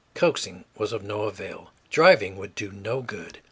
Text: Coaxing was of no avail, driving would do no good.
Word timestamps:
Coaxing 0.15 0.65
was 0.77 0.93
of 0.93 1.03
no 1.03 1.25
avail, 1.25 1.69
driving 1.91 2.35
would 2.37 2.55
do 2.55 2.71
no 2.71 3.03
good. 3.03 3.37